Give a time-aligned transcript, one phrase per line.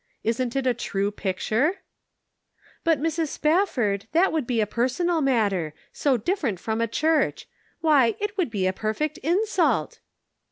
[0.23, 1.83] Isn't it a true picture?"
[2.83, 3.27] "But, Mrs.
[3.27, 7.47] Spafford, that would be a per sonal matter; so different from a church.
[7.81, 9.99] Why, it would be a perfect insult